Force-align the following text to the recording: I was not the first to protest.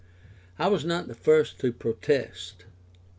I 0.57 0.67
was 0.67 0.83
not 0.83 1.07
the 1.07 1.13
first 1.13 1.59
to 1.59 1.71
protest. 1.71 2.65